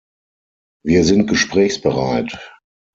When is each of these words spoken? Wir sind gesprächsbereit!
Wir 0.83 1.03
sind 1.03 1.27
gesprächsbereit! 1.27 2.55